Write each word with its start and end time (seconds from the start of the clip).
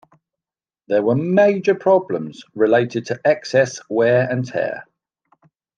There 0.87 1.03
were 1.03 1.13
major 1.13 1.75
problems 1.75 2.43
related 2.55 3.05
to 3.05 3.21
excessive 3.23 3.85
"wear 3.87 4.27
and 4.27 4.43
tear". 4.47 4.85